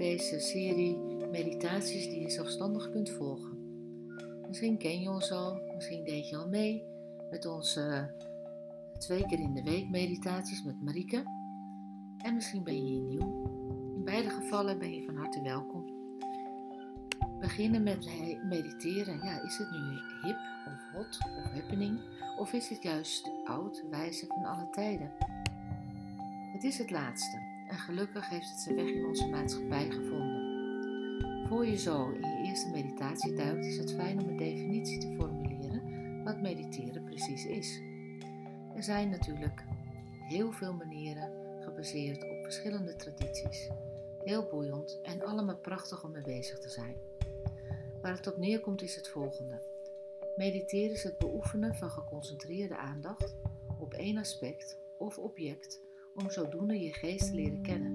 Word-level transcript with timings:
deze 0.00 0.40
serie 0.40 0.98
meditaties 1.30 2.08
die 2.08 2.20
je 2.20 2.30
zelfstandig 2.30 2.90
kunt 2.90 3.10
volgen. 3.10 3.58
Misschien 4.46 4.78
ken 4.78 5.00
je 5.00 5.10
ons 5.10 5.32
al, 5.32 5.60
misschien 5.74 6.04
deed 6.04 6.28
je 6.28 6.36
al 6.36 6.48
mee 6.48 6.84
met 7.30 7.46
onze 7.46 8.14
twee 8.98 9.26
keer 9.26 9.38
in 9.38 9.54
de 9.54 9.62
week 9.62 9.88
meditaties 9.90 10.62
met 10.62 10.82
Marieke. 10.82 11.22
En 12.18 12.34
misschien 12.34 12.64
ben 12.64 12.74
je 12.74 12.82
hier 12.82 13.02
nieuw. 13.02 13.44
In 13.94 14.04
beide 14.04 14.30
gevallen 14.30 14.78
ben 14.78 14.94
je 14.94 15.04
van 15.04 15.16
harte 15.16 15.42
welkom. 15.42 15.84
Beginnen 17.40 17.82
met 17.82 18.08
mediteren, 18.48 19.20
ja, 19.22 19.42
is 19.42 19.58
het 19.58 19.70
nu 19.70 19.78
hip 20.22 20.38
of 20.66 20.92
hot 20.92 21.18
of 21.38 21.52
happening? 21.52 22.00
Of 22.38 22.52
is 22.52 22.68
het 22.68 22.82
juist 22.82 23.30
oud, 23.44 23.84
wijze 23.90 24.26
van 24.26 24.44
alle 24.44 24.70
tijden? 24.70 25.12
Het 26.52 26.64
is 26.64 26.78
het 26.78 26.90
laatste. 26.90 27.49
En 27.70 27.78
gelukkig 27.78 28.28
heeft 28.28 28.50
het 28.50 28.60
zijn 28.60 28.76
weg 28.76 28.86
in 28.86 29.04
onze 29.04 29.26
maatschappij 29.26 29.90
gevonden. 29.90 30.48
Voor 31.48 31.66
je 31.66 31.78
zo 31.78 32.10
in 32.10 32.20
je 32.20 32.42
eerste 32.48 32.70
meditatie 32.70 33.34
duikt, 33.34 33.64
is 33.64 33.76
het 33.76 33.94
fijn 33.94 34.20
om 34.20 34.28
een 34.28 34.36
definitie 34.36 34.98
te 34.98 35.14
formuleren 35.18 36.24
wat 36.24 36.40
mediteren 36.40 37.04
precies 37.04 37.46
is. 37.46 37.80
Er 38.76 38.82
zijn 38.82 39.10
natuurlijk 39.10 39.64
heel 40.28 40.52
veel 40.52 40.72
manieren 40.72 41.32
gebaseerd 41.60 42.22
op 42.22 42.42
verschillende 42.42 42.96
tradities. 42.96 43.68
Heel 44.24 44.48
boeiend 44.48 45.00
en 45.02 45.22
allemaal 45.22 45.56
prachtig 45.58 46.04
om 46.04 46.10
mee 46.10 46.22
bezig 46.22 46.58
te 46.58 46.68
zijn. 46.68 46.96
Waar 48.02 48.16
het 48.16 48.26
op 48.26 48.36
neerkomt 48.36 48.82
is 48.82 48.96
het 48.96 49.08
volgende. 49.08 49.62
Mediteren 50.36 50.90
is 50.90 51.02
het 51.02 51.18
beoefenen 51.18 51.74
van 51.74 51.90
geconcentreerde 51.90 52.76
aandacht 52.76 53.34
op 53.78 53.94
één 53.94 54.18
aspect 54.18 54.78
of 54.98 55.18
object 55.18 55.80
om 56.14 56.30
zodoende 56.30 56.80
je 56.80 56.92
geest 56.92 57.26
te 57.26 57.34
leren 57.34 57.62
kennen 57.62 57.92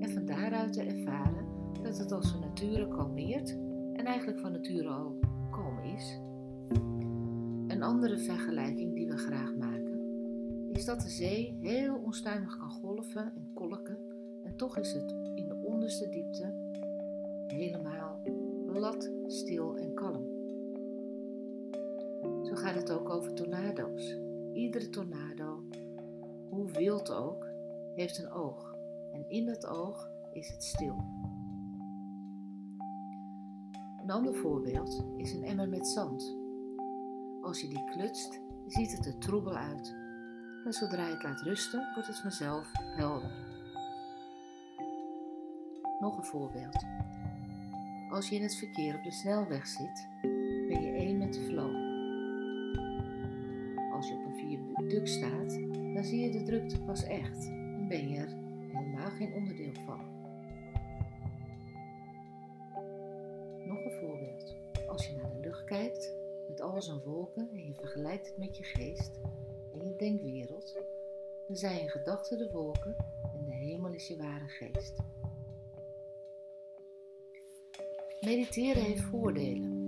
en 0.00 0.10
van 0.10 0.24
daaruit 0.24 0.72
te 0.72 0.82
ervaren 0.82 1.46
dat 1.82 1.98
het 1.98 2.12
als 2.12 2.30
van 2.30 2.40
nature 2.40 2.88
kalmeert 2.88 3.50
en 3.92 4.04
eigenlijk 4.04 4.38
van 4.38 4.52
nature 4.52 4.88
al 4.88 5.18
kalm 5.50 5.78
is. 5.78 6.20
Een 7.74 7.82
andere 7.82 8.18
vergelijking 8.18 8.94
die 8.94 9.06
we 9.06 9.16
graag 9.16 9.54
maken 9.54 10.00
is 10.72 10.84
dat 10.84 11.00
de 11.00 11.08
zee 11.08 11.58
heel 11.60 11.96
onstuimig 12.04 12.56
kan 12.56 12.70
golven 12.70 13.32
en 13.34 13.50
kolken 13.54 13.98
en 14.44 14.56
toch 14.56 14.78
is 14.78 14.92
het 14.92 15.10
in 15.34 15.48
de 15.48 15.60
onderste 15.62 16.08
diepte 16.08 16.54
helemaal 17.46 18.20
glad, 18.66 19.10
stil 19.26 19.76
en 19.76 19.94
kalm. 19.94 20.26
Zo 22.44 22.54
gaat 22.54 22.74
het 22.74 22.90
ook 22.90 23.10
over 23.10 23.34
tornado's. 23.34 24.16
Iedere 24.52 24.88
tornado, 24.88 25.62
hoe 26.48 26.70
wild 26.70 27.12
ook, 27.12 27.53
heeft 27.94 28.18
een 28.18 28.30
oog 28.30 28.74
en 29.12 29.28
in 29.28 29.46
dat 29.46 29.66
oog 29.66 30.08
is 30.32 30.48
het 30.48 30.64
stil. 30.64 30.96
Een 34.02 34.10
ander 34.10 34.34
voorbeeld 34.34 35.04
is 35.16 35.32
een 35.32 35.44
emmer 35.44 35.68
met 35.68 35.88
zand. 35.88 36.36
Als 37.42 37.60
je 37.60 37.68
die 37.68 37.84
klutst, 37.84 38.40
ziet 38.66 38.96
het 38.96 39.06
er 39.06 39.18
troebel 39.18 39.54
uit, 39.54 39.94
maar 40.64 40.72
zodra 40.72 41.06
je 41.06 41.12
het 41.12 41.22
laat 41.22 41.40
rusten, 41.40 41.90
wordt 41.94 42.08
het 42.08 42.18
vanzelf 42.18 42.70
helder. 42.72 43.30
Nog 46.00 46.16
een 46.16 46.24
voorbeeld. 46.24 46.84
Als 48.10 48.28
je 48.28 48.36
in 48.36 48.42
het 48.42 48.56
verkeer 48.56 48.96
op 48.96 49.02
de 49.02 49.12
snelweg 49.12 49.66
zit, 49.66 50.08
ben 50.68 50.82
je 50.82 50.92
één 50.92 51.18
met 51.18 51.34
de 51.34 51.40
flow. 51.40 51.74
Als 53.92 54.08
je 54.08 54.14
op 54.14 54.24
een 54.24 54.36
viaduct 54.36 55.08
staat, 55.08 55.58
dan 55.94 56.04
zie 56.04 56.20
je 56.20 56.30
de 56.30 56.42
drukte 56.42 56.80
pas 56.80 57.04
echt 57.04 57.50
ben 57.88 58.08
je 58.08 58.16
er 58.18 58.28
helemaal 58.72 59.10
geen 59.10 59.34
onderdeel 59.34 59.72
van. 59.86 60.12
Nog 63.66 63.84
een 63.84 63.98
voorbeeld. 64.00 64.54
Als 64.88 65.06
je 65.06 65.16
naar 65.16 65.30
de 65.30 65.40
lucht 65.40 65.64
kijkt 65.64 66.14
met 66.48 66.60
al 66.60 66.82
zijn 66.82 67.00
wolken 67.00 67.48
en 67.52 67.66
je 67.66 67.74
vergelijkt 67.74 68.26
het 68.26 68.38
met 68.38 68.56
je 68.56 68.64
geest 68.64 69.20
en 69.72 69.88
je 69.88 69.96
denkwereld, 69.96 70.74
dan 71.46 71.56
zijn 71.56 71.82
je 71.82 71.90
gedachten 71.90 72.38
de 72.38 72.50
wolken 72.52 72.96
en 73.34 73.44
de 73.44 73.52
hemel 73.52 73.92
is 73.92 74.08
je 74.08 74.16
ware 74.16 74.48
geest. 74.48 74.96
Mediteren 78.20 78.82
heeft 78.82 79.02
voordelen. 79.02 79.82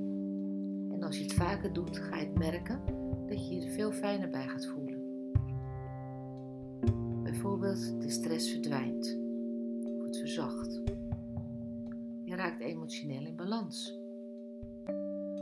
En 0.92 1.02
als 1.02 1.16
je 1.16 1.22
het 1.22 1.34
vaker 1.34 1.72
doet, 1.72 1.98
ga 1.98 2.16
je 2.16 2.26
het 2.26 2.38
merken 2.38 2.80
dat 3.26 3.48
je 3.48 3.54
je 3.54 3.66
er 3.66 3.72
veel 3.72 3.92
fijner 3.92 4.30
bij 4.30 4.46
gaat 4.46 4.66
voelen. 4.66 4.85
Bijvoorbeeld 7.36 8.02
de 8.02 8.10
stress 8.10 8.50
verdwijnt 8.50 9.18
het 10.04 10.18
verzacht. 10.18 10.82
Je 12.24 12.34
raakt 12.36 12.60
emotioneel 12.60 13.26
in 13.26 13.36
balans. 13.36 13.98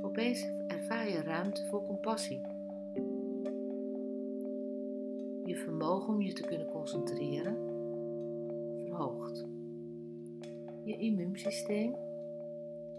Opeens 0.02 0.46
ervaar 0.66 1.08
je 1.08 1.22
ruimte 1.22 1.66
voor 1.66 1.86
compassie. 1.86 2.40
Je 5.44 5.56
vermogen 5.56 6.14
om 6.14 6.22
je 6.22 6.32
te 6.32 6.42
kunnen 6.42 6.66
concentreren 6.66 7.56
verhoogt. 8.84 9.44
Je 10.84 10.96
immuunsysteem 10.96 11.96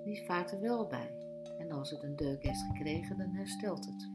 die 0.04 0.24
vaart 0.26 0.52
er 0.52 0.60
wel 0.60 0.88
bij 0.88 1.12
en 1.58 1.72
als 1.72 1.90
het 1.90 2.04
een 2.04 2.16
deuk 2.16 2.44
heeft 2.44 2.62
gekregen 2.62 3.18
dan 3.18 3.30
herstelt 3.30 3.86
het. 3.86 4.10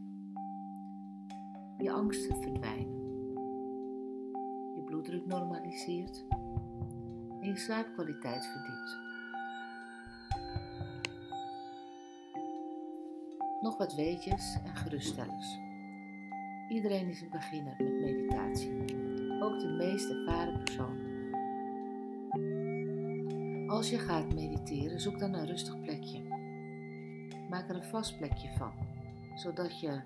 Je 1.78 1.90
angsten 1.90 2.42
verdwijnen 2.42 2.99
bloeddruk 4.90 5.26
normaliseert 5.26 6.24
en 7.40 7.48
je 7.48 7.56
slaapkwaliteit 7.56 8.46
verdiept. 8.46 8.98
Nog 13.60 13.76
wat 13.78 13.94
weetjes 13.94 14.58
en 14.64 14.76
geruststellers. 14.76 15.58
Iedereen 16.68 17.08
is 17.08 17.20
een 17.20 17.30
beginner 17.30 17.74
met 17.78 18.00
meditatie, 18.00 18.80
ook 19.42 19.60
de 19.60 19.74
meest 19.78 20.10
ervaren 20.10 20.64
persoon. 20.64 20.98
Als 23.68 23.90
je 23.90 23.98
gaat 23.98 24.34
mediteren, 24.34 25.00
zoek 25.00 25.18
dan 25.18 25.34
een 25.34 25.46
rustig 25.46 25.80
plekje. 25.80 26.22
Maak 27.50 27.68
er 27.68 27.76
een 27.76 27.82
vast 27.82 28.16
plekje 28.16 28.48
van, 28.58 28.72
zodat 29.34 29.80
je 29.80 30.00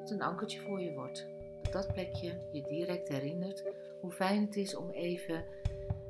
het 0.00 0.10
een 0.10 0.22
ankertje 0.22 0.60
voor 0.60 0.80
je 0.80 0.94
wordt 0.94 1.33
dat 1.72 1.92
plekje 1.92 2.32
je 2.52 2.62
direct 2.62 3.08
herinnert 3.08 3.64
hoe 4.00 4.12
fijn 4.12 4.44
het 4.44 4.56
is 4.56 4.76
om 4.76 4.90
even 4.90 5.44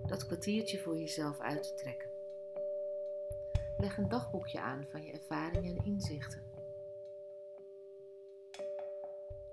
dat 0.06 0.26
kwartiertje 0.26 0.78
voor 0.78 0.98
jezelf 0.98 1.40
uit 1.40 1.62
te 1.62 1.74
trekken. 1.74 2.08
Leg 3.78 3.96
een 3.98 4.08
dagboekje 4.08 4.60
aan 4.60 4.84
van 4.90 5.04
je 5.04 5.12
ervaringen 5.12 5.76
en 5.76 5.84
inzichten. 5.84 6.42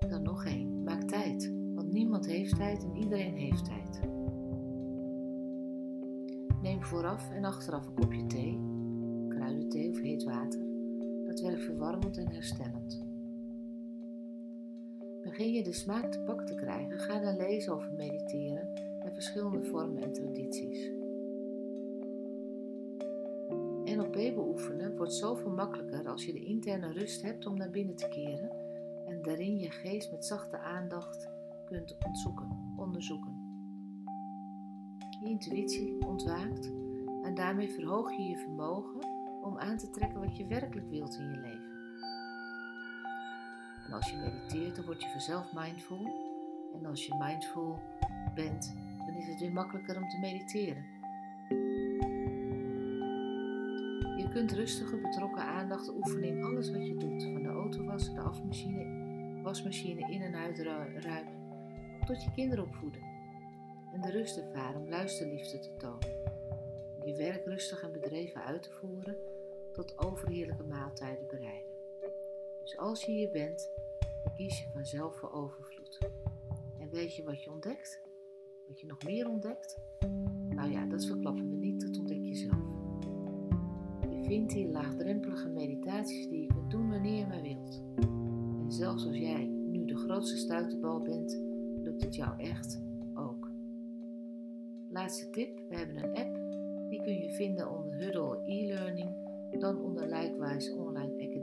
Dan 0.09 0.21
nog 0.21 0.45
één. 0.45 0.83
Maak 0.83 1.01
tijd, 1.01 1.51
want 1.75 1.91
niemand 1.91 2.25
heeft 2.25 2.55
tijd 2.55 2.83
en 2.83 2.95
iedereen 2.95 3.35
heeft 3.35 3.65
tijd. 3.65 3.99
Neem 6.61 6.83
vooraf 6.83 7.31
en 7.31 7.45
achteraf 7.45 7.87
een 7.87 7.93
kopje 7.93 8.25
thee, 8.25 8.59
kruidenthee 9.29 9.89
of 9.89 9.99
heet 9.99 10.23
water. 10.23 10.59
Dat 11.25 11.39
werkt 11.39 11.63
verwarmend 11.63 12.17
en 12.17 12.27
herstellend. 12.27 12.70
Begin 15.41 15.55
je 15.55 15.63
de 15.63 15.73
smaak 15.73 16.11
te 16.11 16.19
pak 16.19 16.45
te 16.45 16.55
krijgen, 16.55 16.99
ga 16.99 17.19
dan 17.19 17.35
lezen 17.35 17.73
over 17.73 17.91
mediteren 17.93 18.73
en 18.99 19.13
verschillende 19.13 19.63
vormen 19.63 20.03
en 20.03 20.13
tradities. 20.13 20.89
NLP 23.95 24.13
beoefenen 24.35 24.95
wordt 24.97 25.13
zoveel 25.13 25.51
makkelijker 25.51 26.07
als 26.07 26.25
je 26.25 26.33
de 26.33 26.43
interne 26.43 26.91
rust 26.91 27.21
hebt 27.21 27.45
om 27.45 27.57
naar 27.57 27.69
binnen 27.69 27.95
te 27.95 28.07
keren 28.07 28.49
en 29.07 29.21
daarin 29.21 29.59
je 29.59 29.69
geest 29.69 30.11
met 30.11 30.25
zachte 30.25 30.59
aandacht 30.59 31.29
kunt 31.65 31.97
ontzoeken, 32.05 32.73
onderzoeken. 32.77 33.35
Je 35.21 35.29
intuïtie 35.29 36.05
ontwaakt 36.07 36.71
en 37.23 37.33
daarmee 37.35 37.69
verhoog 37.69 38.11
je 38.11 38.23
je 38.23 38.37
vermogen 38.37 38.99
om 39.41 39.57
aan 39.57 39.77
te 39.77 39.89
trekken 39.89 40.19
wat 40.19 40.37
je 40.37 40.47
werkelijk 40.47 40.89
wilt 40.89 41.17
in 41.17 41.31
je 41.31 41.37
leven. 41.37 41.60
En 43.91 43.97
als 43.97 44.09
je 44.09 44.17
mediteert, 44.17 44.75
dan 44.75 44.85
word 44.85 45.01
je 45.01 45.09
vanzelf 45.09 45.53
mindful. 45.53 46.05
En 46.73 46.85
als 46.85 47.05
je 47.05 47.15
mindful 47.15 47.79
bent, 48.35 48.75
dan 48.97 49.15
is 49.15 49.27
het 49.27 49.39
weer 49.39 49.51
makkelijker 49.51 49.95
om 49.95 50.09
te 50.09 50.19
mediteren. 50.19 50.85
Je 54.17 54.29
kunt 54.29 54.51
rustige, 54.51 54.97
betrokken 54.97 55.43
aandacht 55.43 55.95
oefenen 55.95 56.29
in 56.29 56.43
alles 56.43 56.71
wat 56.71 56.87
je 56.87 56.97
doet. 56.97 57.23
Van 57.23 57.43
de 57.43 57.49
auto 57.49 57.83
wassen, 57.83 58.13
de 58.13 58.21
afmachine, 58.21 59.41
wasmachine 59.41 60.11
in- 60.11 60.21
en 60.21 60.35
uitruimen, 60.35 61.39
tot 62.05 62.23
je 62.23 62.31
kinderen 62.31 62.63
opvoeden. 62.63 63.01
En 63.93 64.01
de 64.01 64.11
rust 64.11 64.37
ervaren 64.37 64.81
om 64.81 64.89
luisterliefde 64.89 65.59
te 65.59 65.75
tonen. 65.77 66.09
Je 67.05 67.15
werk 67.17 67.45
rustig 67.45 67.83
en 67.83 67.91
bedreven 67.91 68.43
uit 68.43 68.63
te 68.63 68.71
voeren 68.71 69.15
tot 69.73 69.97
overheerlijke 69.97 70.63
maaltijden 70.63 71.27
bereiden. 71.27 71.70
Dus 72.61 72.77
als 72.77 73.03
je 73.03 73.11
hier 73.11 73.31
bent, 73.31 73.69
kies 74.35 74.59
je 74.59 74.69
vanzelf 74.73 75.15
voor 75.15 75.31
overvloed. 75.31 75.97
En 76.79 76.89
weet 76.89 77.15
je 77.15 77.23
wat 77.23 77.43
je 77.43 77.51
ontdekt? 77.51 78.01
Wat 78.67 78.79
je 78.79 78.87
nog 78.87 79.03
meer 79.03 79.29
ontdekt? 79.29 79.77
Nou 80.49 80.71
ja, 80.71 80.85
dat 80.85 81.05
verklappen 81.05 81.49
we 81.49 81.55
niet, 81.55 81.81
dat 81.81 81.97
ontdek 81.97 82.25
je 82.25 82.35
zelf. 82.35 82.79
vindt 84.23 84.53
hier 84.53 84.67
laagdrempelige 84.67 85.49
meditaties 85.49 86.27
die 86.29 86.41
je 86.41 86.47
kunt 86.47 86.71
doen 86.71 86.89
wanneer 86.89 87.17
je 87.17 87.27
maar 87.27 87.41
wilt. 87.41 87.81
En 88.59 88.71
zelfs 88.71 89.05
als 89.05 89.17
jij 89.17 89.45
nu 89.45 89.85
de 89.85 89.97
grootste 89.97 90.37
stuiterbal 90.37 91.01
bent, 91.01 91.39
lukt 91.83 92.01
het 92.03 92.15
jou 92.15 92.39
echt 92.39 92.81
ook. 93.13 93.49
Laatste 94.89 95.29
tip, 95.29 95.59
we 95.69 95.75
hebben 95.75 95.97
een 95.97 96.15
app. 96.15 96.39
Die 96.89 97.01
kun 97.01 97.13
je 97.13 97.29
vinden 97.29 97.77
onder 97.77 97.93
Huddle 97.93 98.41
e-learning, 98.45 99.09
dan 99.59 99.81
onder 99.81 100.07
Likewise 100.07 100.75
Online 100.75 101.13
Academy 101.13 101.40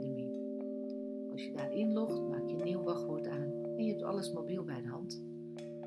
inlogt, 1.67 2.29
maak 2.29 2.47
je 2.47 2.55
een 2.55 2.63
nieuw 2.63 2.83
wachtwoord 2.83 3.27
aan 3.27 3.59
en 3.79 3.83
je 3.83 3.91
hebt 3.91 4.03
alles 4.03 4.31
mobiel 4.31 4.63
bij 4.63 4.81
de 4.81 4.87
hand. 4.87 5.21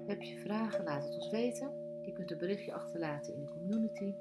Heb 0.07 0.23
je 0.23 0.39
vragen, 0.39 0.85
laat 0.85 1.05
het 1.05 1.15
ons 1.15 1.31
weten. 1.31 1.71
Je 2.03 2.13
kunt 2.13 2.31
een 2.31 2.39
berichtje 2.39 2.73
achterlaten 2.73 3.35
in 3.35 3.41
de 3.41 3.53
community 3.53 4.15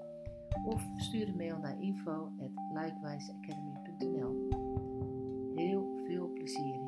of 0.66 0.84
stuur 0.98 1.28
een 1.28 1.36
mail 1.36 1.58
naar 1.58 1.82
info@likewiseacademy.nl. 1.82 4.48
Heel 5.56 5.98
veel 6.06 6.34
plezier! 6.34 6.81